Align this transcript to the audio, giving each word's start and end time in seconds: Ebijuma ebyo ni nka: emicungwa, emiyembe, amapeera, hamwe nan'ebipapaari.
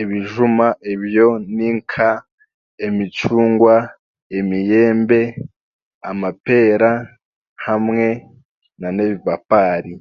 Ebijuma 0.00 0.66
ebyo 0.92 1.28
ni 1.56 1.68
nka: 1.76 2.10
emicungwa, 2.86 3.76
emiyembe, 4.38 5.20
amapeera, 6.10 6.92
hamwe 7.66 8.06
nan'ebipapaari. 8.80 9.94